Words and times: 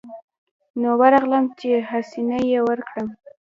نو 0.81 0.89
ورغلم 1.01 1.45
چې 1.59 1.69
حسنه 1.89 2.39
يې 2.51 2.59
ورکړم. 2.67 3.07